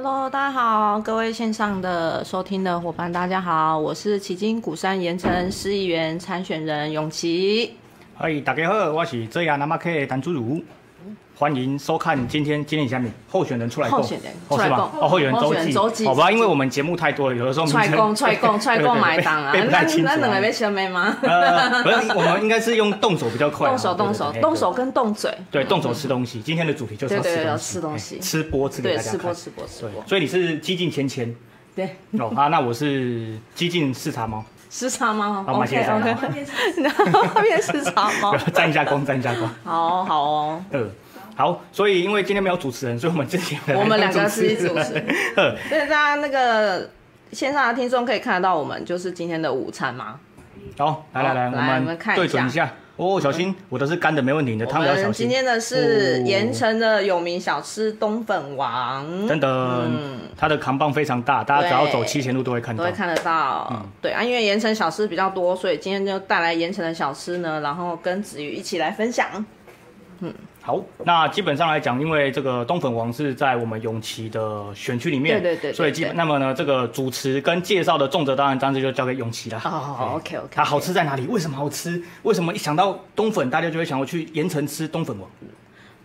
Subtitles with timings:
[0.00, 7.74] Hello，大家好，各位线上的收听的伙伴，大家好，我是旗津鼓山盐城市议员参选人永琪。
[8.14, 10.62] 嗨，大家好，我是最亚南马克谭祖儒。
[11.38, 21.16] 欢迎收看今天今天下面候选人出来共，候选人出来共哦，候选人周记，好吧，因为我们节目太多了，有的时候出来共 出来共出来共买单啊，那那两个被消灭吗？
[21.22, 26.40] 呃，不是，我们应该是用动手比较快，动手动手动手跟动嘴，对，动手吃东西。
[26.40, 27.14] 今天的主题就是
[27.44, 30.04] 要吃东西，吃播吃给大家看，吃播吃播吃播。
[30.08, 31.32] 所以你是激进千千，
[31.76, 36.16] 对，哦啊，那我是激进视察猫，视察猫，OK OK，
[36.82, 40.90] 然后变视察猫， 沾一下光，沾一下光，好好哦，嗯。
[41.38, 45.06] 好，所以因为今天没有主持人，所以我们之前我们两个是主持人。
[45.68, 46.90] 所以 大家那个
[47.30, 50.18] 线上的听众可以看得到我们就是今天的午餐吗？
[50.76, 52.68] 好，来来来，我们对准一下。
[52.96, 54.50] 哦，小心，我的是干的，没问题。
[54.50, 55.12] 你的汤比较小心。
[55.12, 59.06] 今天的是盐城的有名小吃冬粉王。
[59.28, 62.82] 等等，它的扛棒非常大，大家只要走七贤路都会看到。
[62.82, 63.86] 都会看得到。
[64.02, 69.28] 对啊，因为盐城小吃比较多，所以今天就带来盐城的小吃呢，然后跟子瑜一起来分享。
[70.18, 70.34] 嗯。
[70.68, 79.58] 好，那基本上来讲，因为这个东粉王是在我们永琪的选区里面，对对对，所以基本那么呢，这个主持跟介绍的重责当然当时就交给永琪了。
[79.58, 80.48] 好好好，OK OK。
[80.52, 81.26] 它好吃在哪里？
[81.26, 82.02] 为什么好吃？
[82.22, 85.26] 为什么一想到东粉，大家就会想要去盐城吃东粉王？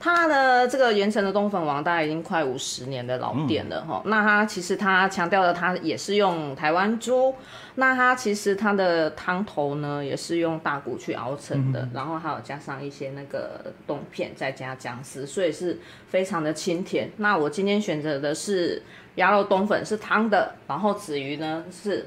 [0.03, 4.01] 它的这个盐城的冬粉王，大概已经快五十年的老店了哈。
[4.03, 7.33] 嗯、那它其实它强调的，它也是用台湾猪。
[7.75, 15.79] 那它其实它的汤头呢，也是用大骨去熬成的，嗯、然后还有加上一些那个冬片，再加姜丝，所以是
[16.09, 17.09] 非常的清甜。
[17.15, 18.83] 那我今天选择的是
[19.15, 22.05] 鸭肉冬粉，是汤的，然后子鱼呢是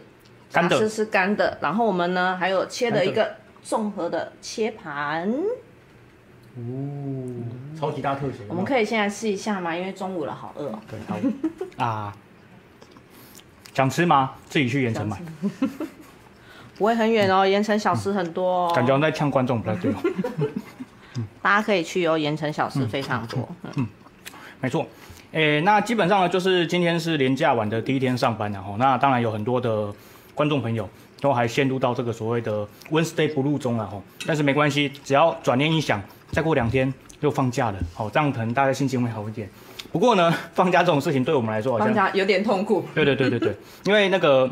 [0.53, 5.33] 干的，是干的，然后我们呢还有切了一个综合的切盘。
[6.59, 6.63] 哦，
[7.79, 8.39] 超级大特写。
[8.49, 9.75] 我们可以现在试一下吗？
[9.77, 10.79] 因为中午了，好饿哦。
[10.89, 12.15] 对，好啊。
[13.75, 14.33] 想吃吗？
[14.49, 15.21] 自己去盐城买。
[16.79, 18.71] 不会很远哦，盐城小吃很多。
[18.75, 19.97] 感觉我在呛观众，不太对哦。
[21.41, 23.49] 大家可以去哦，盐城小吃非常多。
[23.77, 23.87] 嗯，
[24.61, 24.87] 没错。
[25.33, 29.93] 诶，那基本上呢，就是今天是连假晚的第一天上班，然后那当然有很多的
[30.35, 30.89] 观众朋友
[31.21, 34.01] 都还陷入到这个所谓的 Wednesday Blue 中了哈。
[34.27, 39.49] 但是没关系，只要转念一想，再过两天又放假了，好，这样可能大家心情会好一点。
[39.93, 42.85] 不过呢， 放假这种事情对我们来说好像放假有点痛苦。
[42.95, 44.51] 对对对对对， 因为那个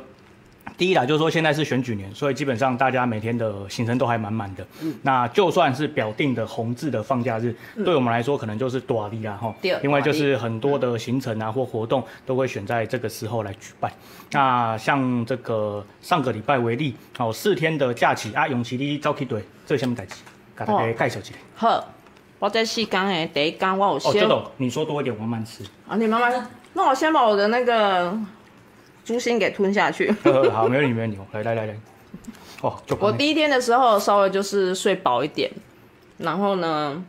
[0.79, 4.67] 第一啦，就是说现在是选举年，所以基本上大家每天的行程都还满满的。
[4.81, 4.95] 嗯。
[5.03, 9.55] 那就算是表定的红字的放假日，嗯、对我们来说可能就是大哩啦哈。
[9.83, 13.93] 因为就是很多的行程啊或活动都会选在这个时候来举办。
[13.93, 20.15] 嗯、那像这个上个礼拜为例，哦，四天的假期啊，永琪哩早起对，这什么代志？
[20.57, 21.35] 给大家介绍一下。
[21.55, 21.85] 好。
[22.44, 24.10] 我在细刚诶，第一刚我有先。
[24.10, 25.65] 哦，这种你说多一点，我慢慢吃。
[25.88, 26.47] 啊，你慢慢吃。
[26.75, 28.15] 那我先把我的那个
[29.03, 30.15] 猪心给吞下去。
[30.53, 31.16] 好， 没问题，没问题。
[31.32, 31.75] 来来来来。
[32.60, 35.50] 哦，我第一天的时候稍微就是睡饱一点，
[36.19, 37.03] 然后呢，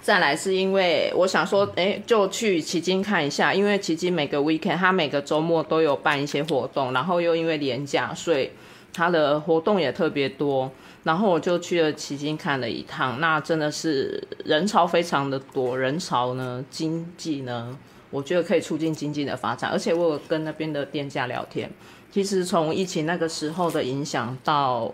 [0.00, 8.52] 再来是因为我想说，哎，就去奇经看一下，因为奇经每个 weekend 它每个周末都有办一些活动，然后又因为连假，所以
[8.92, 10.70] 它的活动也特别多。
[11.06, 17.78] 然后我就去了奇经看了一趟，那真的是人潮非常的多，人潮呢，经济呢，
[18.10, 21.70] 我觉得可以促进经济的发展，而且我有跟那边的店家聊天，
[22.10, 24.92] 其实从疫情那个时候的影响到，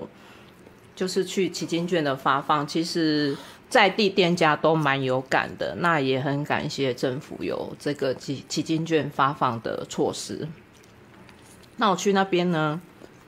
[0.94, 3.34] 就是去旗津券的发放，其实
[3.70, 10.46] 在地店家都蛮有感的，那也很感谢政府有这个旗旗津券发放的措施。
[11.78, 12.78] 那我去那边呢，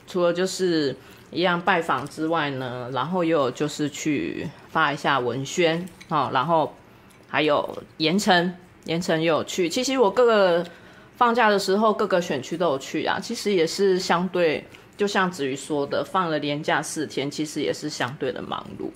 [0.06, 0.94] 除了就是。
[1.34, 6.72] 一样拜访之外呢，然后又就是去发一下文宣啊，然后
[7.28, 9.68] 还有盐城，盐城也有去。
[9.68, 10.64] 其实我各个
[11.16, 13.18] 放假的时候，各个选区都有去啊。
[13.20, 14.64] 其实也是相对，
[14.96, 18.88] 就像子瑜说的，放了连假四天，其实也是相对的忙碌。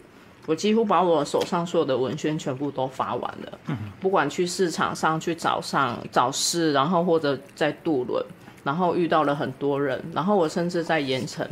[0.47, 3.59] 我几乎把我手上所有的文宣全部都发完了，
[4.01, 8.25] 不管去市场上去找上找事，然后或者在渡轮，
[8.65, 11.47] 然后遇到了很多人，然后我甚至在盐城。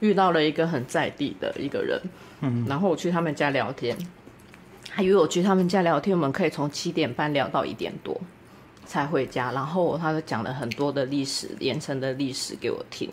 [0.00, 2.00] 遇到了一个很在地的一个人，
[2.40, 3.96] 嗯，然后我去他们家聊天，
[4.94, 8.20] 他约我去他们家聊天，我们可以从七点半聊到一点多
[8.84, 13.10] 才回家，然后他就讲了很多的历史，盐城的历史给我听，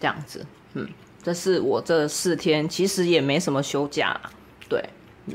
[0.00, 0.44] 这样子，
[0.74, 0.88] 嗯，
[1.22, 4.30] 这是我这四天其实也没什么休假啦，
[4.68, 4.82] 对，
[5.26, 5.34] 嗯，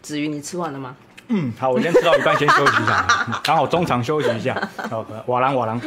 [0.00, 0.96] 子瑜你吃完了吗？
[1.32, 5.80] 嗯，好，我先吃到一半先休息一下，刚 好中场休息一下，好，瓦郎瓦郎。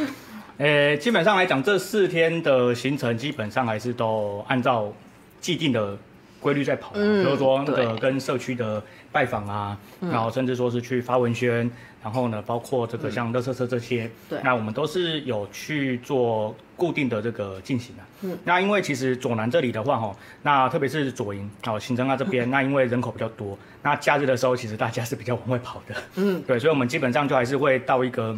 [0.58, 4.92] 诶，基本上来讲，这四天的行程基本上还是都按照
[5.40, 5.96] 既定的
[6.38, 8.80] 规律在跑，嗯、就是说那个跟社区的
[9.10, 11.68] 拜访啊，嗯、然后甚至说是去发文宣，
[12.02, 18.02] 然后呢，包括这个像乐色车这些，对、嗯，那我们都是有去做固定的这个进行的。
[18.22, 25.96] 嗯，那因为其实左南这里的话，哈，那特别是左营，哦，新增啊这边，嗯、 那因为人口比较多，那假日的时候，其实大家是比较往外跑的。
[26.14, 28.36] 嗯，对，所以我们基本上就还是会到一个，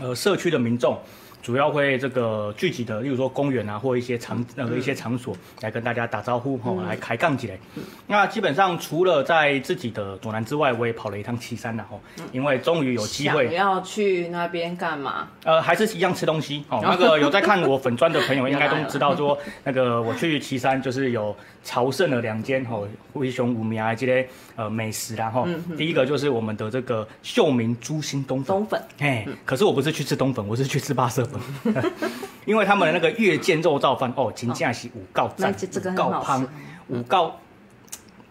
[0.00, 0.98] 呃，社区的民众。
[1.44, 7.58] 主要会这个聚集的，例如说公园啊，或一些场呃一些场所来跟大家打招呼吼，来开杠起来。
[8.06, 12.00] 那基本上除了在自己的左南之外，我也跑了一趟岐山了吼，
[12.32, 13.44] 因为终于有机会。
[13.44, 15.28] 想要去那边干嘛？
[15.44, 16.80] 呃，还是一样吃东西哦。
[16.82, 28.46] 那个有在看我粉砖的朋友应该都知道说， 那个我去岐山就是有朝圣了两间吼，灰熊五名啊这些呃美食然后第一个就是我们的这个秀明猪心冬粉。
[28.46, 28.82] 冬粉。
[28.98, 31.82] 哎，可是我不是去吃冬粉，我是去吃八色粉。
[32.44, 36.46] 因为他们的那个月见肉燥饭哦，金价是五告赞，五告胖，
[36.88, 37.40] 五告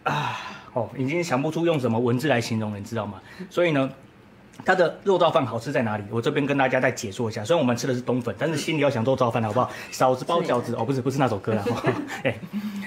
[0.04, 0.38] 啊
[0.74, 3.20] 哦，已经想不出用什么文字来形容了，你知道吗？
[3.50, 3.90] 所以呢，
[4.64, 6.04] 它的肉燥饭好吃在哪里？
[6.12, 7.44] 我这边跟大家再解说一下。
[7.44, 9.72] 虽然我们吃的是冬粉，但是心里要想肉燥饭，好不好？
[9.92, 11.66] 嫂子包饺子哦，不是不是那首歌了。
[12.24, 12.36] 哎，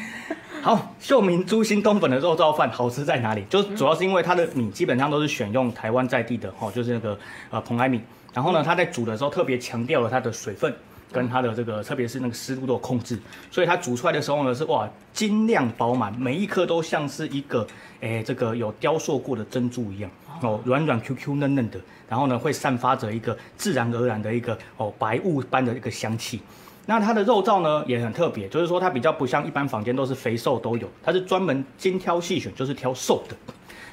[0.67, 3.45] 好，秀明猪心冬粉的肉燥饭好吃在哪里？
[3.49, 7.17] 就主要是因为它的米基本上都是选用台湾在地的哦，就是那个
[7.51, 8.01] 呃蓬莱米。
[8.35, 10.75] 然后呢，它在煮的时候特别强调了它的水分
[11.13, 13.17] 跟它的这个，特别是那个湿度的控制，
[13.49, 17.65] 所以它煮出来的时候呢是哇，晶亮饱满，每一颗都像是一个
[18.01, 20.11] 诶这个有雕塑过的珍珠一样
[20.43, 21.79] 哦，软软 Q Q 嫩嫩的，
[22.09, 26.41] 然后呢会散发着一个自然而然的一个哦白雾般的一个香气。
[26.87, 33.37] 那它的肉燥呢也很特别，就是说它比较不像一般坊间都是肥瘦都有，它是专门精挑细选，就是挑瘦的。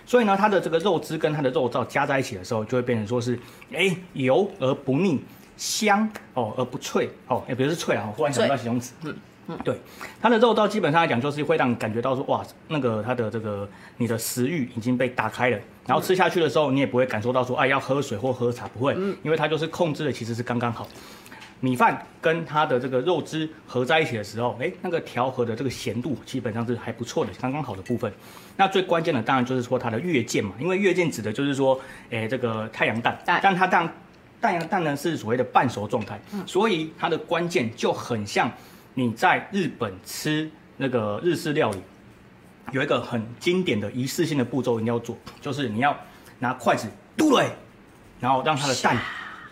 [0.05, 3.39] 所以呢，它的这个肉汁跟它的肉燥加在一起的时候，就会变成说是，
[3.73, 5.19] 哎，油而不腻，
[5.57, 9.15] 香哦而不脆哦，也不是脆啊，忽然想到形容词，嗯
[9.47, 9.75] 嗯，对，
[10.21, 13.67] 它的肉燥基本上来讲就是会让你感觉到说，哇，那个它的这个
[13.97, 18.93] 你的食欲已经被打开了，然后吃下去的时候，你也不会感受到说，哎，要喝水或喝茶，不会，
[19.23, 20.87] 因为它就是控制的其实是刚刚好。
[21.63, 28.11] 米饭跟它的这个肉汁合在一起的时候，哎，那个调和的这个咸度基本上是还不错的，刚刚好的部分。
[28.57, 31.79] 那最关键的当然就是说它的月见嘛，因为月见指的就是说，
[32.11, 33.89] 哎，这个太阳蛋，但它当
[34.41, 38.51] 太阳蛋呢是所谓的半熟状态，所以它的关键就很像
[38.93, 41.77] 你在日本吃那个日式料理，
[42.73, 45.97] 有一个很经典的一次性的步骤一定要做，就是你要
[46.39, 47.47] 拿筷子嘟嘞，
[48.19, 48.97] 然后让它的蛋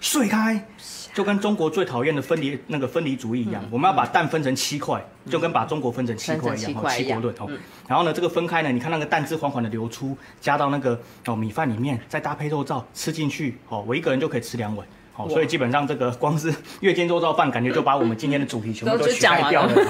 [0.01, 0.67] 碎开。
[1.13, 7.47] 就跟中国最讨厌的分离那个分离主义一样，嗯、我们要把蛋分成七块，嗯、就跟把中国分成七块一样，哦，七国论哦。
[7.49, 14.87] 嗯、然后呢，这个分开呢，你看那个蛋汁缓缓的流出，加到那个哦米饭里面，再搭配肉燥吃进去，哦，我一个人就可以吃两碗。
[15.21, 16.51] 好，所以基本上这个光是
[16.81, 19.73] 月见肉燥饭，感觉就把我们今天的主题全部都取代掉了。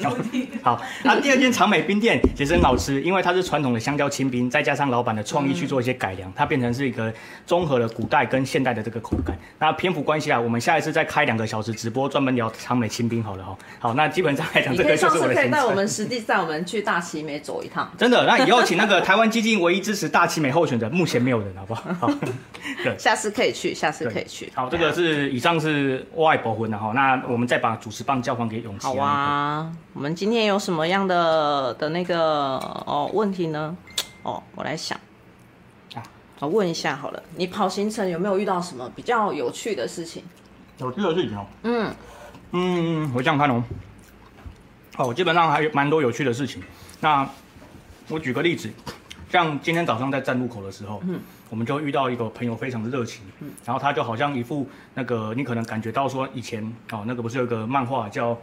[0.62, 7.12] 好，那第二间长美冰店其实很好吃，因为它是传统的香蕉清冰，再加上老板的创意去做一些改良，它变成是一个
[7.46, 9.36] 综合了古代跟现代的这个口感。
[9.58, 13.56] 那篇幅关系啊，我们下一次再开两个小时直播，专门聊长美清冰好了哈。
[13.78, 15.34] 好，那基本上来讲，这个就是我的。
[15.34, 17.90] 可以带我们实际带我们去大奇美走一趟。
[17.98, 21.82] 真的，那以后请那个台湾基金唯一支持大奇美候选人，目前没有人，好不好？
[22.00, 22.10] 好，
[22.82, 23.73] 对，下次可以去。
[23.74, 24.50] 下次可以去。
[24.54, 28.86] 好，这个是以上是外婆婚的哈，那我们再把主持棒交还给永琪。
[28.86, 32.56] 好啊，我们今天有什么样的的那个
[32.86, 33.76] 哦问题呢？
[34.22, 34.98] 哦，我来想
[35.94, 36.02] 啊，
[36.38, 40.22] 我问一下好了，你跑行程有没有遇到什么比较有趣的事情？
[40.78, 41.94] 有趣的事情哦，嗯
[42.52, 43.64] 嗯，我想想看哦，
[44.96, 46.62] 哦，基本上还有蛮多有趣的事情。
[47.00, 47.28] 那
[48.08, 48.70] 我举个例子。
[49.34, 51.18] 像今天早上在站路口的时候，嗯，
[51.50, 56.62] 我们就遇到一个朋友非常的热情，嗯，然后他就好像一副那个你可能感觉到说以前
[56.92, 58.32] 哦，那个不是有个漫画叫《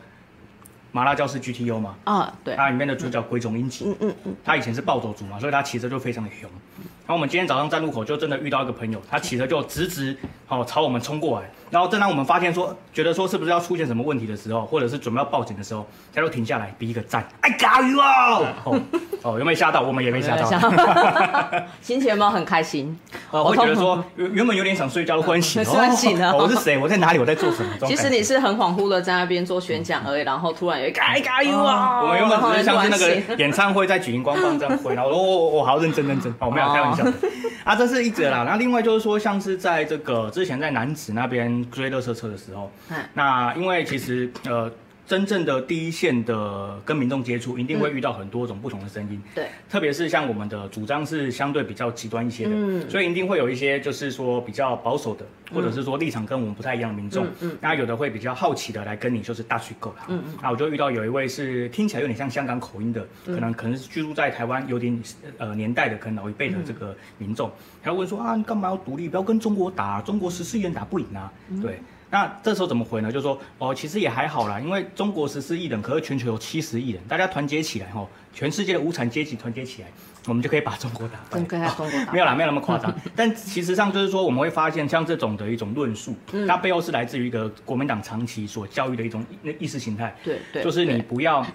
[0.91, 6.50] 麻辣教师 GTO》吗，啊，对，它里面的主角鬼冢英吉，嗯嗯嗯，他以前是暴走族嘛，所以他骑车就非常的凶。
[6.81, 10.17] 然后我们今天早上站路口就真的遇到一个朋友，他骑车就直直
[10.50, 11.50] 哦朝我们冲过来。
[11.71, 17.97] 然后正当我们发现说，觉得说是不是要出现什么问题的时候，或者是准备要报警的时候，他就停下来，比一个赞，I got you
[18.65, 18.81] 哦
[19.23, 19.81] 哦，有没有吓到？
[19.81, 20.45] 我们也没吓到，
[21.81, 22.99] 心情有没有很开心？
[23.31, 26.33] 呃，我觉得说原原本有点想睡觉的欢喜，欢喜呢。
[26.35, 26.77] 我是谁？
[26.77, 27.19] 我在哪里？
[27.19, 27.71] 我在做什么？
[27.87, 32.01] 其实你是很恍惚的在那边做宣讲而已，然后突然有一个 I got you 啊！
[32.01, 37.05] 我们原本只是像是那个演唱会在举行光棒这样回，然后我我我好认真认真，哦，没有开玩笑
[37.63, 38.43] 啊，这是一则啦。
[38.45, 41.60] 那另外就是说，像是在这个之前在南子那边。
[41.69, 42.71] 追热车车的时候，
[43.13, 44.71] 那因为其实呃
[45.11, 49.21] 真正的第一线的跟民众接触，一定会遇到很多种不同的声音。
[49.35, 57.25] 对，特别是像我们的主张是相对比较极端一些的，嗯所以一定会有一些就是说比较保守的，或者是说立场跟我们不太一样的民众。
[57.25, 60.05] 嗯嗯那有的会比较好奇的来跟你就是大水狗啦。
[60.07, 64.97] 嗯嗯那我就遇到有一位是听起来有点像香港口音的，可能可能是居住在台湾有点
[65.39, 67.51] 呃年代的，可能老一辈的这个民众，
[67.83, 69.09] 他问说啊，你干嘛要独立？
[69.09, 71.29] 不要跟中国打，中国十四亿人打不赢啊。
[71.61, 71.77] 对。
[72.11, 73.11] 那这时候怎么回呢？
[73.11, 79.87] 就说哦，其实也还好啦，因为中国十四亿人，可是全球有七十亿人，大家团结起来吼，全世界的无产阶级团结起来，
[80.27, 81.39] 我们就可以把中国打败。
[82.11, 82.93] 没有啦，没有那么夸张。
[83.15, 90.13] 但其实上就是说，我们会发现像这种的一种论述，嗯它背后是来自于一个国民党长期所教育的一种意意识形态。
[90.23, 91.45] 对对，就是你不要，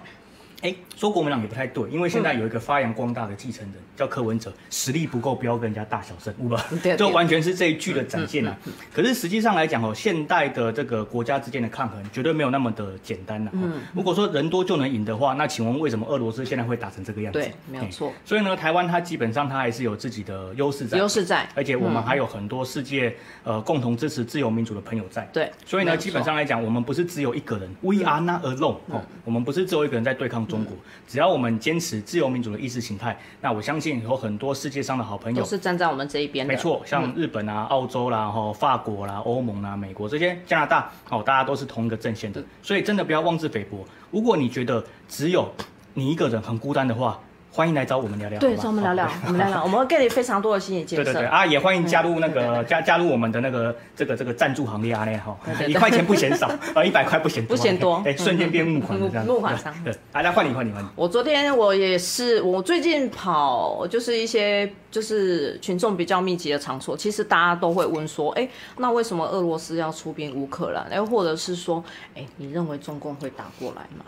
[0.67, 6.79] 哎，说国民党也不太对，因为现在有一个发扬光大的继承人、叫柯文哲，实力不够，不要跟人家大小声，对吧对？
[6.93, 8.57] 对就完全是这一句的展现啊。
[8.65, 17.39] 嗯可是实际上来讲哦，现代的这个国家之间的抗衡绝对没有那么的简单呐、嗯如果说人多就能赢的话，那请问为什么俄罗斯现在会打成这个样子？
[17.39, 25.27] 对，没有错，所以呢，台湾它基本上它还是有自己的优势在，优势在，而且我们还有很多世界、呃共同支持自由民主的朋友在。
[25.31, 29.01] 对，所以呢，基本上来讲，我们不是只有一个人，We are not alone、哦。
[29.23, 30.75] 我们不是只有一个人在对抗中国，
[31.07, 35.47] 只要我们坚持自由民主的意识形态，那我相信有很多世界上的好朋友都。
[35.47, 42.43] 是站在我们这一边的，没错，像日本啊、澳洲啦、哈、法国啦、欧盟啦、美国这些、加拿大，哦，大家都是同一个阵线的。
[42.61, 43.85] 所以真的不要妄自菲薄。
[44.11, 45.51] 如果你觉得只有
[45.93, 47.19] 你一个人很孤单的话，
[47.57, 48.39] 欢迎来找我们聊聊。
[48.39, 51.03] 对，找我们聊聊，我们聊聊， 我们会给你非常多的心理建设。
[51.03, 51.25] 对对对。
[51.25, 55.35] 啊，也欢迎加入那个嗯加加入我们的那个这个这个赞助行列啊，那哈
[55.67, 56.45] 一块钱不嫌少，
[56.75, 57.95] 啊， 一百块不嫌多，不嫌多。
[58.05, 59.73] 哎，瞬间变募款嗯这样，募款商。
[59.83, 68.47] 对，大家换你换你换你，我昨天我也是，我最近跑就是一些就是群众比较密集的场所，其实大家都会问说，哎，
[68.77, 70.85] 那为什么俄罗斯要出兵乌克兰？
[70.91, 71.83] 哎，或者是说，
[72.13, 74.05] 哎，你认为中共会打过来吗？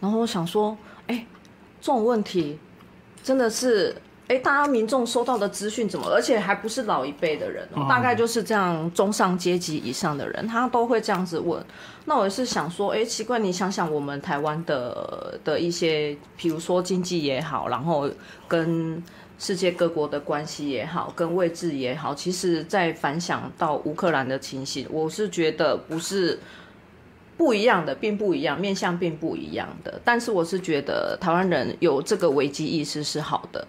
[0.00, 0.74] 然后我想说，
[1.08, 1.26] 哎，
[1.78, 2.58] 这种问题
[3.26, 3.92] 真的是。
[4.28, 6.08] 哎，大家民众收到的资讯怎么？
[6.10, 11.64] 而且还不是老一辈的人哦，嗯大概就是这样中上阶级以上的人，他都会这样子问。
[12.06, 18.10] 那我也是想说，哎，奇怪，你想想我们台湾的的一些，比如说经济也好，然后
[18.48, 19.00] 跟
[19.38, 26.36] 世界各国的关系也好，跟位置也好，其实，在反想到乌克兰的情形，我是觉得不是。
[27.36, 30.00] 不一样的，并不一样，面向并不一样的。
[30.04, 33.66] 但是我是觉得台湾人有这个危机意识是好的。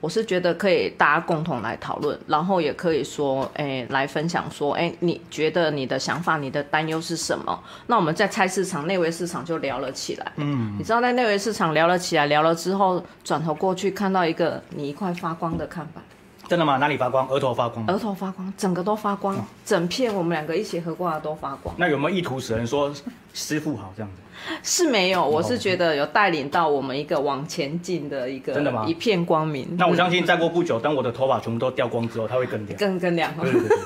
[0.00, 7.60] 我是觉得可以大家共同来讨论，然后也可以说，哎，来分享说，哎，你觉得你的想法、你的担忧是什么？
[7.88, 10.32] 那我们在菜市场、内围市场就聊了起来。
[10.36, 16.04] 嗯，你知道在内围市场聊了起来，聊了之后，转头过去看到一个你一块发光的看板，
[16.48, 16.78] 真的吗？
[16.78, 17.28] 哪里发光？
[17.28, 17.92] 额头发光吗？
[17.92, 21.74] 额头发光，整个都发光，嗯整片我们两个一起合过的都发光。
[21.78, 22.90] 那有没有意图使人说
[23.34, 24.22] 师傅好这样子？
[24.62, 29.68] 是没有，我是觉得有带领到我们一个往前进的一个真的吗一片光明。
[29.76, 32.78] 那我相信再过不久，等我的头发全部都掉光之后，它会更亮。
[32.78, 33.30] 更更亮。
[33.36, 33.78] 对对对对，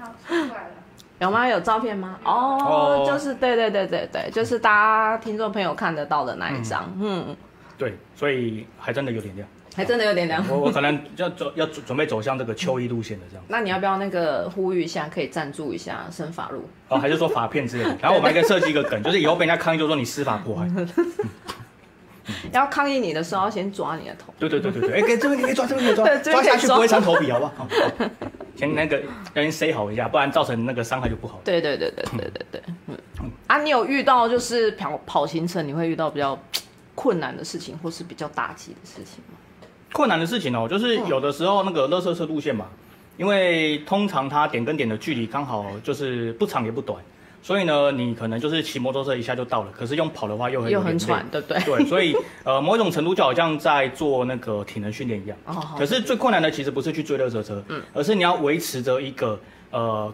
[0.00, 0.70] 好，出来了。
[1.20, 1.46] 有吗？
[1.46, 2.18] 有照片吗？
[2.24, 7.36] 哦，哦就是对对对对对，就是大家听众朋友看得到的那一张，嗯，
[7.78, 9.46] 对，所以还真的有点亮。
[9.74, 10.44] 还真的有点凉。
[10.48, 13.44] 我我可能要走要准准备走向这个秋衣路线的这样。
[13.48, 16.68] 那你要不要那个呼吁一下，可以赞助一下生法路？
[16.88, 17.96] 哦，还是说法片之类的。
[18.00, 20.68] 然后我们还可以设计一个梗，就是以后被人家抗议，就说你司法迫害。
[22.52, 24.32] 要抗议你的时候，要先抓你的头。
[24.38, 27.66] 对对对对对，哎，给这边可以抓，这边可以抓，抓抓下去不会伤头皮，好不好
[28.54, 29.00] 先那个
[29.34, 31.40] 要先塞好一下，不然造成那个伤害就不好。
[31.42, 32.96] 对对对对对对对，嗯
[33.48, 36.38] 啊，你有遇到就是跑跑行程，你会遇到比较
[36.94, 39.38] 困难的事情，或是比较打击的事情吗？
[39.92, 42.66] 困难的事情哦，就是有的时候那个垃圾车路线嘛，
[43.16, 46.98] 因为通常它点跟点的距离刚好就是不长也不短，
[47.42, 51.60] 所以呢，你可能就是骑摩托车一下就到了，可是用跑的话又很又很喘，对不对？
[51.60, 55.36] 对，所以呃， 某一种程度就好像在做那个体能训练一样。
[55.44, 59.38] 哦，可是最困难的其实不是去追垃圾车，嗯，而是你要维持着一个
[59.70, 60.12] 呃。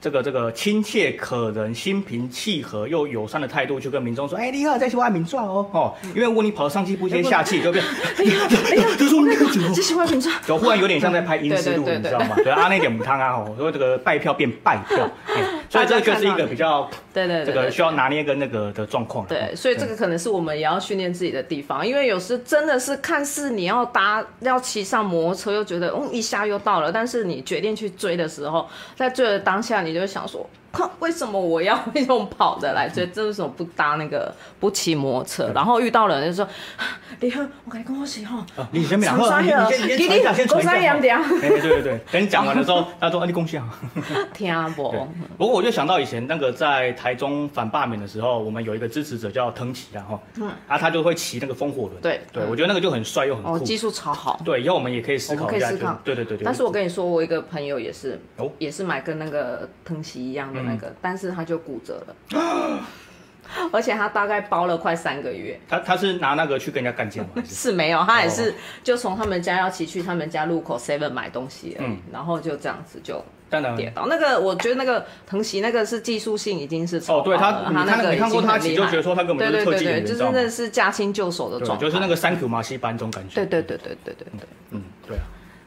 [0.00, 7.84] 这个这个亲切、可人、心平气和又友善的态度，去跟民众说：“哎，你好，在喜欢民转哦，哦，因为如果你跑上气不接下气，就变，
[8.16, 8.32] 哎 呀
[8.70, 10.32] 哎呀，就说那个酒，这喜欢民众。
[10.46, 12.34] 就忽然有点像在拍阴尸路，你知道吗？
[12.42, 19.24] 对啊，那点母汤啊，哦，所以这个拜票变败票，哎所以这个就是一个比较对对对这个需要拿捏跟那个的状况。
[19.26, 30.59] 对，所以这个可能是我们也要训练自己的地方，因为有时真的是看似你要搭要骑上摩托车，又觉得嗯一下又到了，但是你决定去追的时候，在追的当下，你就想说，靠，
[31.00, 33.06] 为什么我要 用跑的来追？
[33.08, 35.50] 这为什么不搭那个 不骑摩托车？
[35.54, 36.48] 然后遇到人就说，
[37.20, 40.76] 李亨，我跟你跟我骑哈，啊你先别长沙你你先你先讲先传一下。
[40.78, 43.68] 两点，哎，对对对，等你讲完的时候，他说啊，你恭喜啊。
[44.32, 44.90] 听不？
[45.36, 52.00] 不过我我就想到以前那个在台中反罢免的时候，我们有一个支持者叫腾奇，然后，嗯，啊，他就会骑那个风火轮。
[52.00, 53.52] 对对，我觉得那个就很帅又很酷。
[53.54, 54.40] 哦，技术超好。
[54.44, 55.70] 对，以后我们也可以思考一下。
[56.02, 56.44] 对对对对。
[56.44, 62.80] 但是我跟你说，我一个朋友也是，哦，也是买跟那个腾奇一样的那个，但是他就骨折了。
[63.72, 65.58] 而且他大概包了快三个月。
[65.68, 67.42] 他他是拿那个去跟人家干架吗？
[67.44, 73.20] 是没有，他也是就从他们家要骑去他们家路口 Seven 买东西，嗯，然后就这样子就
[73.76, 74.06] 跌倒。
[74.06, 77.18] 那个我觉得那个藤席那个是技术性已经是超。
[77.18, 83.34] 哦，对他，他那个你看过他骑就觉得说他根本就是特技演员，就是那是驾轻就熟的状态，就是那个三 Q 马戏班这种感觉。
[83.34, 84.80] 对对对对对对对，嗯。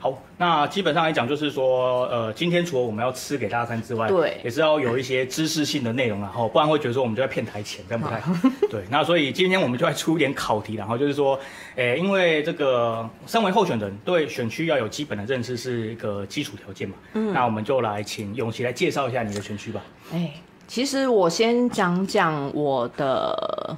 [0.04, 8.34] 好，那基本上来讲，就是说，呃，今天除了我们要吃给大家看之外，对，也是要有一些知识性的内容，然后不然会觉得说我们就在骗台钱，这样不太好。
[8.70, 11.40] 对，那所以今天我们就来出一点考题，然后就是说，
[11.78, 16.96] 诶，因为这个身为候选人，对选区要有基本的认识是一个基础条件嘛。
[17.14, 19.82] 嗯，那我们就来请永琪来介绍一下你的选区吧。
[20.12, 20.34] 哎，
[20.68, 23.78] 其实我先讲讲我的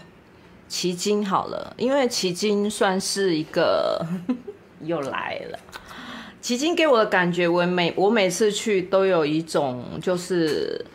[0.68, 4.04] 奇经好了，因为奇经算是一个
[4.82, 5.60] 又来了。
[6.46, 10.86] 奇经给我的感觉，我每我每次去都有一种就是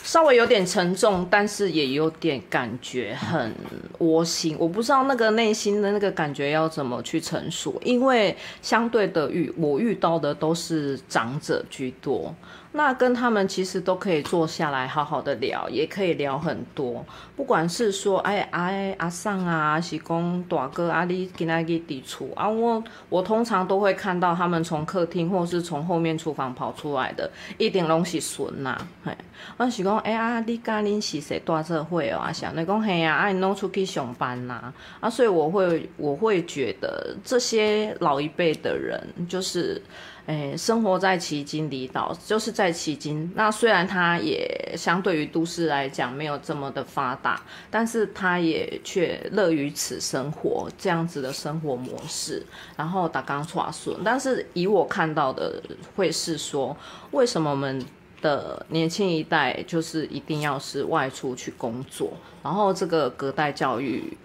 [0.00, 3.52] 稍微有点沉重，但是也有点感觉很
[3.98, 4.54] 窝心。
[4.60, 12.32] 我不知道那个内心的那个感觉要怎么去成熟，因为相对的遇我遇到的都是长者居多。
[12.76, 17.02] 那跟他们其实都可以坐下来好好的聊，也可以聊很多。
[17.34, 28.76] 不管是说，哎哎阿桑啊，是讲大哥阿里给那个底处啊，我我通常都会看到他们从客厅或是从后面厨房跑出来的，一定拢是孙呐。
[29.02, 29.16] 嘿，
[29.56, 32.18] 我是讲，哎啊，你家恁是谁大这会哦？
[32.18, 34.70] 阿，想你讲嘿呀，啊，你拢出去上班呐？
[35.00, 39.80] 啊，所以我会我会觉得这些老一辈的人就是。
[40.26, 43.30] 诶，生活在旗津离岛，就是在旗津。
[43.36, 47.40] 那虽然它也相对于都市来讲没有这么的发达，
[47.70, 52.44] 但是它也却乐于此生活，这样子的生活模式。
[52.76, 55.62] 然后打钢耍顺，但是以我看到的，
[55.94, 56.76] 会是说，
[57.12, 57.84] 为什么我们
[58.20, 64.18] 的年轻一代就是一定要是外出去工作，然后这个隔代教育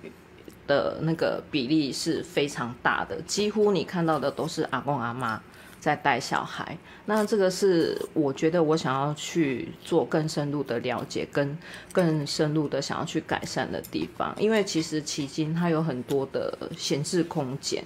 [0.66, 5.40] 的那个比例是非常大的，几乎你看到的都是阿公阿妈。
[5.82, 11.58] 在带小孩，那这个是我觉得我想要去做更深入的了解，跟
[11.92, 14.32] 更深入的想要去改善的地方。
[14.38, 17.84] 因为其实旗津它有很多的闲置空间，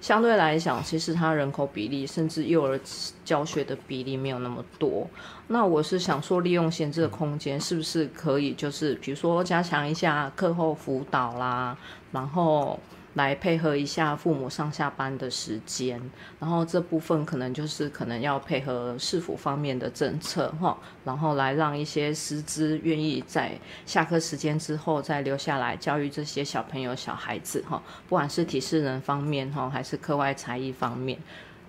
[0.00, 2.80] 相对来讲，其实它人口比例甚至幼儿
[3.24, 5.08] 教学的比例没有那么多。
[5.46, 11.78] 那我是想说，利用闲置的空间，是不是可以就是比如说加强一下课后辅导啦，
[12.10, 12.76] 然后。
[13.16, 15.98] 来配合一下父母上下班的时间，
[16.38, 31.18] 然后这部分可能就是可能要配合市府方面的政策哈，然后来让一些师资愿意在下课时间之后再留下来教育这些小朋友小孩子哈，不管是体适能方面哈，还是课外才艺方面，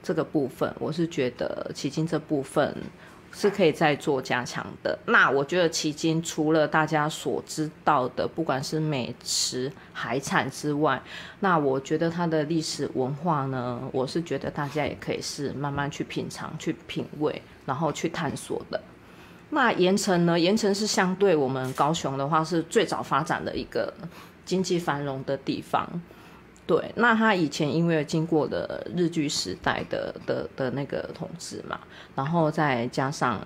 [0.03, 2.75] 这个部分我是觉得迄今这部分。
[3.31, 4.97] 是可以再做加强的。
[5.05, 11.01] 那我觉得迄今除了大家所知道的，不管是美食、海产之外，
[11.39, 18.81] 那我觉得它的历史文化呢，我是觉得大家也可以是慢慢去品尝、去品味，然后去探索的。
[19.49, 20.37] 那盐城呢？
[20.37, 23.93] 盐城是相对我们高雄的话，是最早发展的一个
[24.43, 25.87] 经济繁荣的地方。
[26.67, 31.79] 对，那他以前因为经过的日据时代的的的那个统治嘛，
[32.13, 33.39] 然后再加上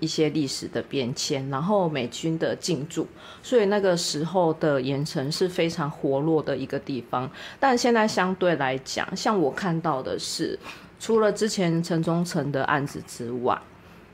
[0.00, 3.06] 一些历史的变迁，然后美军的进驻，
[3.42, 7.30] 所以那个时候的盐城是非常活络的一个地方。
[7.60, 10.58] 但现在相对来讲，像我看到的是，
[10.98, 13.60] 除了之前城中城的案子之外，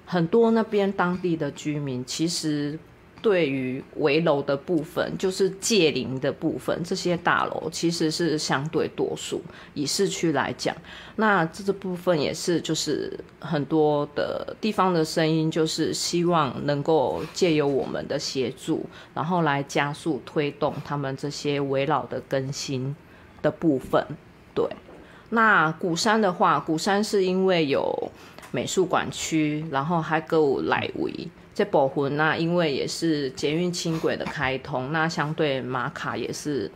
[0.07, 2.77] 很多那边当地的居民其实。
[3.23, 9.41] 对于围楼的部分，就是界邻的部分，这些大楼其实是相对多数。
[9.75, 10.75] 以市区来讲，
[11.17, 22.95] 那这个部分也是，就是很多的地方的声音，就是希望能够借由我们的协助，然后来加速推动他们这些围老的更新
[23.43, 24.05] 的部分。
[24.55, 24.67] 对，
[25.31, 28.11] 那鼓山的话，鼓山是因为有
[28.51, 31.29] 美术馆区，然后还够来围。
[31.61, 36.71] 这部分那因为也是捷运轻轨的开通，那相对马卡也是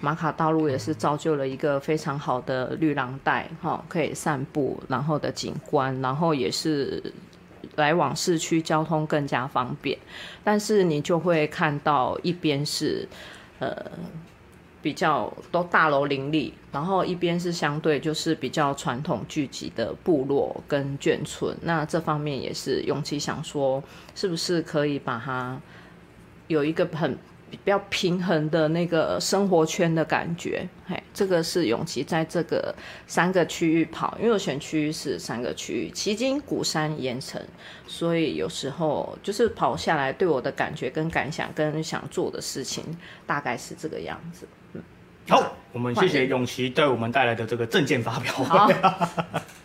[0.00, 7.02] 马卡道路也是造就了一个非常好的绿廊带，哈，可以散步，然后的景观，然后也是
[7.74, 9.98] 来往市区交通更加方便。
[10.44, 13.08] 但是你就会看到一边是，
[13.58, 13.74] 呃，
[14.82, 23.82] 比较都大楼林立，然后一边是相对就是比较传统聚集的部落跟眷村，那这方面也是永琪想说，
[24.14, 25.60] 是不是可以把它
[26.48, 27.18] 有一个很。
[27.50, 32.72] 比较平衡的那个生活圈的感觉，嘿，这个是永琪在这个
[33.08, 37.40] 三个区域跑，因为我选区域是三个区域：旗津、鼓山、盐埕，
[37.88, 42.84] 所以有时候就是跑下来，对我的感觉跟感想跟想做的事情，
[43.26, 44.46] 大概是这个样子。
[45.28, 48.32] 嗯，好，我们谢谢永琪对我们带来的这个证件发表。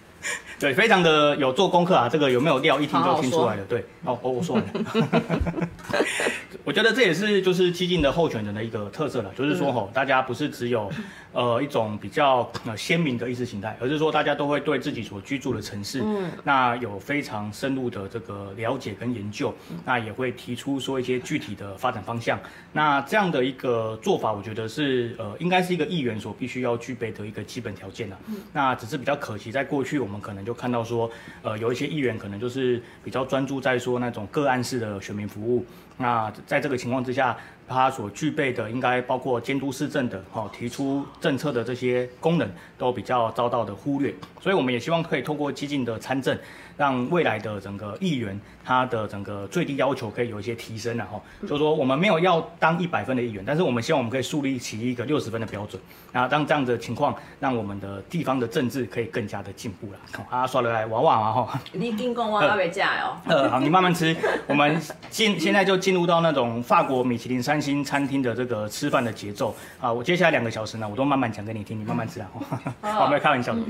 [0.56, 3.64] 好对，非常的有做功课啊，这个有没有料，一听就听出来了。
[3.66, 5.70] 对，哦，我我说完了。
[6.64, 10.90] 我觉得这也是就是激进的候选人的一个特色了，就是说吼，大家不是只有
[11.32, 19.54] 呃一种比较呃鲜明的意识形态，而是说大家都会对自己所居住的城市，嗯，那有非常深入的这个了解跟研究，
[19.86, 22.40] 那也会提出说一些具体的发展方向。
[22.72, 28.18] 那这样的一个做法，我觉得是呃应该是一个议员所必须要具备的一个基本条件了。
[28.52, 31.10] 那只是比较可惜，在过去我们可能就看到说，
[31.42, 35.66] 呃有一些议员可能就是比较专注在说那种个案式的选民服务。
[35.98, 37.36] 那在这个情况之下，
[37.68, 46.38] 他所具备的应该包括监督市政的，哈，提出政策的这些功能都比较遭到的忽略，所以我们也希望可以透过激进的参政。
[46.78, 55.82] 让未来的整个议员他的整个最低要求可以有一些提升，然后就是说我们没有要当一百分的议员，但是我们希望我们可以树立起一个六十分的标准。
[56.12, 60.26] 那当这样的情况，让我们的地方的政治可以更加的进步了。
[60.30, 61.62] 啊，刷了来娃娃嘛哈。
[61.72, 63.16] 你进贡我还没加哦。
[63.26, 64.14] 呃，好，你慢慢吃。
[64.46, 64.78] 我们
[65.10, 69.92] 进现在就进入到那种法国米其林三星餐厅的这个吃饭的节奏啊。
[69.92, 72.30] 我接下来两个小时呢，我都慢慢讲给你听，你慢慢吃啊。
[72.82, 73.62] 好，没有开玩笑的。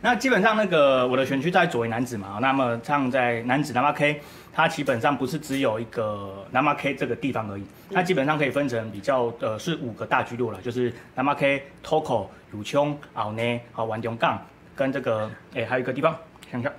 [0.00, 2.38] 那基本上那个我的选区在左为男子嘛。
[2.40, 4.20] 那么像在男子南马 K，
[4.52, 14.40] 它基本上不是只有一个南马 K 这个地方而已，它基本上可以分成比较呃是五个大聚落了，就是南马 K、Toco、乳丘、奥内、好玩中港
[14.74, 16.16] 跟这个哎、欸、还有一个地方
[16.50, 16.72] 想想，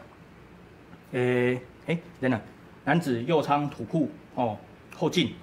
[1.14, 2.40] 诶哎等等，
[2.84, 4.58] 男子右仓土库哦
[4.96, 5.34] 后进。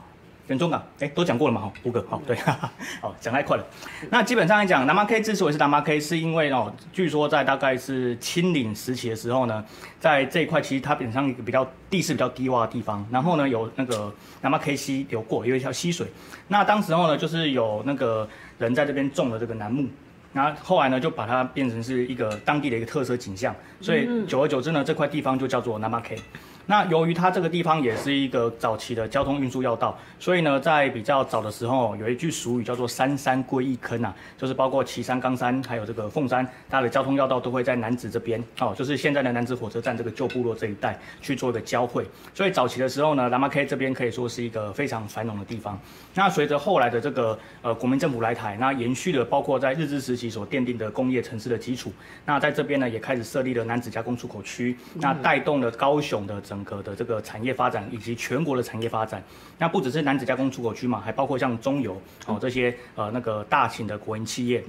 [0.52, 3.64] 人中港，哎，都讲过了嘛，哈，五个，好，对，哈哈，好，讲太快了。
[4.10, 9.64] 那基本上来讲，南马 K 之所以是南马 K，是因为哦，据说在大概是清领时期的时候呢，
[9.98, 14.12] 在这一块其实它本身一个比较地势比较低洼的地方，然后呢有那个
[14.42, 16.06] 南马 K 溪流过，有一条溪水。
[16.48, 19.88] 那当时候呢，就是有那个人在这边种了这个楠木，
[20.34, 26.18] 然后后来呢就把它变成是一个当地的一个特色景象，所以久而久之呢，这块地方就叫做南马 K。
[26.66, 42.06] 那由于它这个地方也是一个早期的交通运输要道，所以呢，在比较早的时候，有一句俗语叫做“三山归一坑”啊，就是包括旗山、冈山，还有这个凤山，它的交通要道都会在南子这边哦，就是现在的南子火车站这个旧部落这一带去做一个交汇。
[42.32, 45.76] 所以早期的时候呢，南马 K 这边可以说是一个非常繁荣的地方。
[46.14, 51.92] 那随着后来的这个呃国民政府来台，那延续了包括在日治时期所奠定的工业城市的基础。
[52.24, 56.40] 那在这边呢，也开始设立了南子加工出口区，那带动了高雄的。
[56.52, 59.22] 整个的这个产业发展以及全国的产业发展，
[59.56, 64.62] 那不只是男子加工出口区嘛，还包括像中油哦这些呃那个大型的国营企业，